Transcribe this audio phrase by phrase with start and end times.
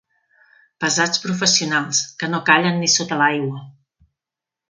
[0.83, 3.61] Pesats professionals, que no callen ni sota l'aigua.